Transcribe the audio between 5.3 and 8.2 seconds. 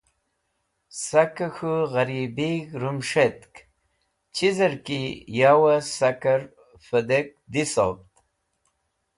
yawẽ sakẽr vẽdik dhisovd.